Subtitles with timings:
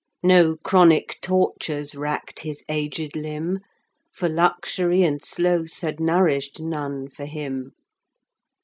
[0.23, 3.59] No chronic tortures racked his aged limb,
[4.11, 7.73] For luxury and sloth had nourished none for him.